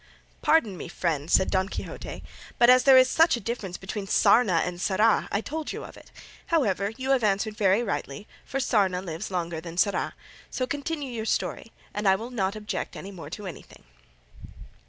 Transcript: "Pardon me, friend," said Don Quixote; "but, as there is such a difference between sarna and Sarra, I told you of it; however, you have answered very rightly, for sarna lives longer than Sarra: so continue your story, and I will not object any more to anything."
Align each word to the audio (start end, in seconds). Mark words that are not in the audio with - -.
"Pardon 0.41 0.77
me, 0.77 0.87
friend," 0.87 1.29
said 1.29 1.51
Don 1.51 1.69
Quixote; 1.69 2.23
"but, 2.57 2.71
as 2.71 2.85
there 2.85 2.97
is 2.97 3.07
such 3.07 3.37
a 3.37 3.39
difference 3.39 3.77
between 3.77 4.07
sarna 4.07 4.61
and 4.65 4.81
Sarra, 4.81 5.27
I 5.31 5.41
told 5.41 5.71
you 5.71 5.83
of 5.83 5.95
it; 5.95 6.11
however, 6.47 6.89
you 6.97 7.11
have 7.11 7.23
answered 7.23 7.55
very 7.55 7.83
rightly, 7.83 8.27
for 8.43 8.59
sarna 8.59 8.99
lives 8.99 9.29
longer 9.29 9.61
than 9.61 9.77
Sarra: 9.77 10.15
so 10.49 10.65
continue 10.65 11.11
your 11.13 11.25
story, 11.25 11.71
and 11.93 12.07
I 12.07 12.15
will 12.15 12.31
not 12.31 12.55
object 12.55 12.95
any 12.95 13.11
more 13.11 13.29
to 13.29 13.45
anything." 13.45 13.83